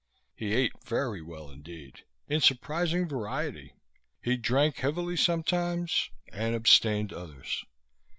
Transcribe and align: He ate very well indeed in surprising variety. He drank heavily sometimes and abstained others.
He 0.35 0.55
ate 0.55 0.71
very 0.83 1.21
well 1.21 1.51
indeed 1.51 2.05
in 2.27 2.41
surprising 2.41 3.07
variety. 3.07 3.73
He 4.19 4.35
drank 4.35 4.77
heavily 4.77 5.15
sometimes 5.15 6.09
and 6.33 6.55
abstained 6.55 7.13
others. 7.13 7.63